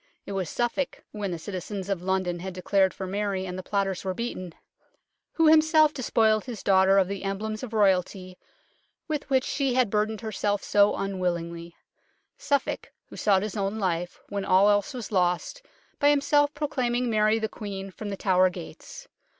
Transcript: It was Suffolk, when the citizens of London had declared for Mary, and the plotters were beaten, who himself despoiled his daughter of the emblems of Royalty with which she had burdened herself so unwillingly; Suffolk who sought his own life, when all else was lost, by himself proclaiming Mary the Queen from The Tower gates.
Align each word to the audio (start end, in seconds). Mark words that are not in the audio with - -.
It 0.25 0.31
was 0.31 0.49
Suffolk, 0.49 1.03
when 1.11 1.29
the 1.29 1.37
citizens 1.37 1.87
of 1.87 2.01
London 2.01 2.39
had 2.39 2.55
declared 2.55 2.91
for 2.91 3.05
Mary, 3.05 3.45
and 3.45 3.55
the 3.55 3.61
plotters 3.61 4.03
were 4.03 4.15
beaten, 4.15 4.55
who 5.33 5.45
himself 5.47 5.93
despoiled 5.93 6.43
his 6.45 6.63
daughter 6.63 6.97
of 6.97 7.07
the 7.07 7.23
emblems 7.23 7.61
of 7.61 7.71
Royalty 7.71 8.35
with 9.07 9.29
which 9.29 9.43
she 9.43 9.75
had 9.75 9.91
burdened 9.91 10.21
herself 10.21 10.63
so 10.63 10.95
unwillingly; 10.95 11.75
Suffolk 12.35 12.91
who 13.09 13.15
sought 13.15 13.43
his 13.43 13.55
own 13.55 13.77
life, 13.77 14.19
when 14.29 14.43
all 14.43 14.71
else 14.71 14.95
was 14.95 15.11
lost, 15.11 15.61
by 15.99 16.09
himself 16.09 16.51
proclaiming 16.55 17.07
Mary 17.07 17.37
the 17.37 17.47
Queen 17.47 17.91
from 17.91 18.09
The 18.09 18.17
Tower 18.17 18.49
gates. 18.49 19.07